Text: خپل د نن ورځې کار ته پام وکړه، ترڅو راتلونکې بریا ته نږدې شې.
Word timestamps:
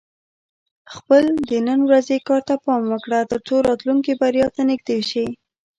خپل 0.93 1.23
د 1.49 1.51
نن 1.67 1.79
ورځې 1.89 2.17
کار 2.27 2.41
ته 2.47 2.55
پام 2.65 2.81
وکړه، 2.91 3.19
ترڅو 3.31 3.55
راتلونکې 3.67 4.11
بریا 4.21 4.47
ته 4.55 4.61
نږدې 4.69 4.99
شې. 5.09 5.25